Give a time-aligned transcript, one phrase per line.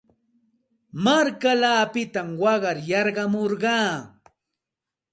[1.03, 3.91] Markallaapita waqar yarqamurqaa.